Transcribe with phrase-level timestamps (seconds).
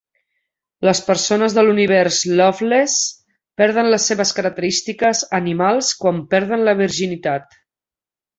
[0.87, 2.95] Les persones de l'univers "Loveless"
[3.63, 7.63] perden les seves característiques animals quan perden la virginitat.